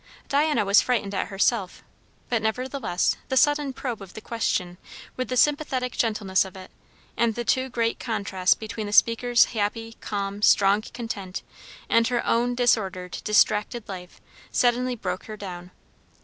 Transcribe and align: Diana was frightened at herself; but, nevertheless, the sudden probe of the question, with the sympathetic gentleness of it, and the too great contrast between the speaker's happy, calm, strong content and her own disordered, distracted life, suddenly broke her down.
Diana 0.29 0.65
was 0.65 0.81
frightened 0.81 1.13
at 1.13 1.27
herself; 1.27 1.83
but, 2.27 2.41
nevertheless, 2.41 3.17
the 3.29 3.37
sudden 3.37 3.71
probe 3.71 4.01
of 4.01 4.15
the 4.15 4.19
question, 4.19 4.79
with 5.15 5.27
the 5.27 5.37
sympathetic 5.37 5.95
gentleness 5.95 6.43
of 6.43 6.57
it, 6.57 6.71
and 7.15 7.35
the 7.35 7.43
too 7.45 7.69
great 7.69 7.99
contrast 7.99 8.59
between 8.59 8.87
the 8.87 8.93
speaker's 8.93 9.45
happy, 9.53 9.97
calm, 10.01 10.41
strong 10.41 10.81
content 10.81 11.43
and 11.87 12.07
her 12.07 12.25
own 12.25 12.55
disordered, 12.55 13.19
distracted 13.23 13.87
life, 13.87 14.19
suddenly 14.51 14.95
broke 14.95 15.25
her 15.25 15.37
down. 15.37 15.69